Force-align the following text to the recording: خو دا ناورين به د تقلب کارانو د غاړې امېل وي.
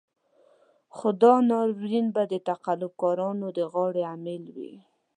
خو 0.95 1.07
دا 1.21 1.33
ناورين 1.49 2.05
به 2.15 2.23
د 2.31 2.33
تقلب 2.49 2.91
کارانو 3.01 3.47
د 3.57 3.59
غاړې 3.73 4.03
امېل 4.15 4.43
وي. 4.55 4.73